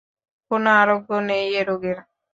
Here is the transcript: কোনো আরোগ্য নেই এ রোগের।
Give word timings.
কোনো 0.51 0.69
আরোগ্য 0.81 1.09
নেই 1.29 1.45
এ 1.53 1.61
রোগের। 1.69 1.97